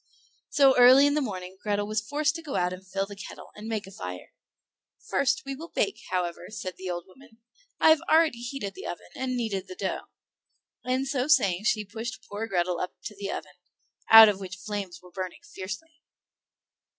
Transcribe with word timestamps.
So 0.49 0.75
early 0.79 1.05
in 1.05 1.13
the 1.13 1.21
morning 1.21 1.59
Grethel 1.61 1.85
was 1.85 2.01
forced 2.01 2.33
to 2.33 2.41
go 2.41 2.55
out 2.55 2.73
and 2.73 2.83
fill 2.83 3.05
the 3.05 3.15
kettle, 3.15 3.51
and 3.55 3.67
make 3.67 3.85
a 3.85 3.91
fire. 3.91 4.33
"First 4.99 5.43
we 5.45 5.53
will 5.53 5.67
bake, 5.67 5.99
however," 6.09 6.47
said 6.49 6.73
the 6.77 6.89
old 6.89 7.05
woman; 7.05 7.37
"I 7.79 7.89
have 7.89 8.01
already 8.09 8.41
heated 8.41 8.73
the 8.73 8.87
oven 8.87 9.09
and 9.15 9.37
kneaded 9.37 9.67
the 9.67 9.75
dough"; 9.75 10.07
and 10.83 11.07
so 11.07 11.27
saying 11.27 11.65
she 11.65 11.85
pushed 11.85 12.25
poor 12.27 12.47
Grethel 12.47 12.79
up 12.79 12.95
to 13.03 13.15
the 13.15 13.29
oven, 13.31 13.53
out 14.09 14.27
of 14.27 14.39
which 14.39 14.57
the 14.57 14.63
flames 14.65 15.03
were 15.03 15.11
burning 15.11 15.41
fiercely. 15.43 16.01